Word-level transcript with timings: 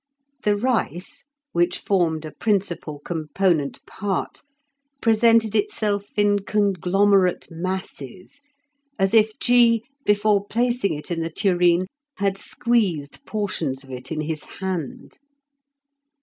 The 0.41 0.55
rice, 0.55 1.25
which 1.51 1.77
formed 1.77 2.25
a 2.25 2.31
principal 2.31 2.97
component 2.97 3.85
part, 3.85 4.41
presented 4.99 5.53
itself 5.53 6.07
in 6.17 6.39
conglomerate 6.39 7.49
masses, 7.51 8.41
as 8.97 9.13
if 9.13 9.37
G., 9.37 9.83
before 10.03 10.43
placing 10.47 10.95
it 10.95 11.11
in 11.11 11.21
the 11.21 11.29
tureen, 11.29 11.85
had 12.17 12.35
squeezed 12.35 13.23
portions 13.27 13.83
of 13.83 13.91
it 13.91 14.11
in 14.11 14.21
his 14.21 14.43
hand. 14.45 15.19